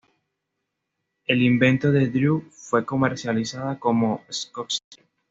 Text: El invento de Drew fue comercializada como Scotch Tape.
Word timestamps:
El 1.27 1.43
invento 1.43 1.91
de 1.91 2.07
Drew 2.07 2.49
fue 2.49 2.83
comercializada 2.83 3.77
como 3.79 4.23
Scotch 4.31 4.79
Tape. 4.89 5.07